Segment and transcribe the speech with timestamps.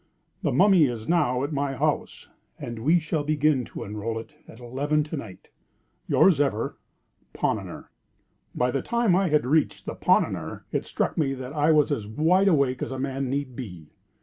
[0.41, 4.59] The Mummy is now at my house, and we shall begin to unroll it at
[4.59, 5.49] eleven to night.
[6.07, 6.79] "Yours, ever,
[7.33, 7.91] PONNONNER.
[8.55, 12.07] By the time I had reached the "Ponnonner," it struck me that I was as
[12.07, 13.91] wide awake as a man need be.